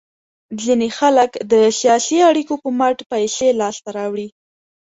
[0.63, 4.27] ځینې خلک د سیاسي اړیکو په مټ پیسې لاس ته راوړي.